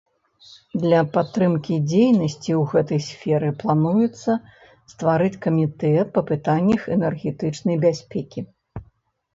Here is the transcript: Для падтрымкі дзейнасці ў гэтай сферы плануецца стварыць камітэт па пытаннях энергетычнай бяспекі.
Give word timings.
Для 0.83 1.01
падтрымкі 1.17 1.75
дзейнасці 1.91 2.51
ў 2.61 2.71
гэтай 2.71 2.99
сферы 3.09 3.49
плануецца 3.61 4.31
стварыць 4.95 5.35
камітэт 5.45 6.07
па 6.19 6.27
пытаннях 6.33 6.81
энергетычнай 6.99 7.75
бяспекі. 7.87 8.41